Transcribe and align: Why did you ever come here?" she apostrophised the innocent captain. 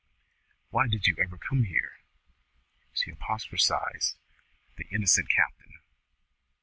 Why 0.71 0.87
did 0.87 1.05
you 1.05 1.15
ever 1.21 1.37
come 1.37 1.65
here?" 1.65 1.99
she 2.91 3.11
apostrophised 3.11 4.15
the 4.75 4.85
innocent 4.89 5.29
captain. 5.29 5.75